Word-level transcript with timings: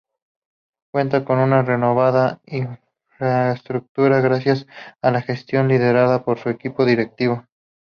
Cuenta 0.91 1.23
con 1.23 1.37
una 1.37 1.61
renovada 1.61 2.41
infraestructura 2.47 4.19
gracias 4.19 4.65
a 4.99 5.11
la 5.11 5.21
gestión 5.21 5.67
liderada 5.67 6.25
por 6.25 6.39
su 6.39 6.49
equipo 6.49 6.85
directivo. 6.87 7.45